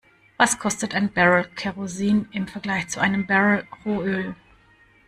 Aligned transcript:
Was 0.39 0.57
kostet 0.57 0.95
ein 0.95 1.13
Barrel 1.13 1.45
Kerosin 1.55 2.27
im 2.31 2.47
Vergleich 2.47 2.87
zu 2.87 2.99
einem 2.99 3.27
Barrel 3.27 3.67
Rohöl? 3.85 4.35